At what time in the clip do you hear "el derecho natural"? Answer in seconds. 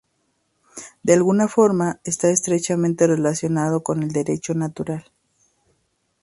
4.01-5.05